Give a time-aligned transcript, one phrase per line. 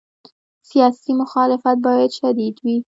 [0.69, 2.77] سیاسي مخالفت باید شدید وي.